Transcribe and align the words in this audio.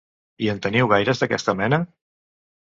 I 0.45 0.47
en 0.53 0.61
teniu 0.63 0.89
gaires 0.93 1.21
d'aquesta 1.25 1.55
mena? 1.61 1.81